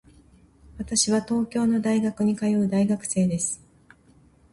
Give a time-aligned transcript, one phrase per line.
[0.79, 3.61] 私は東京の大学に通う大学生です。